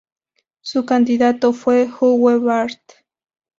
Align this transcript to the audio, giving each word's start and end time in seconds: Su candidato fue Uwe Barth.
Su 0.61 0.83
candidato 0.83 1.53
fue 1.53 1.87
Uwe 2.01 2.39
Barth. 2.39 2.93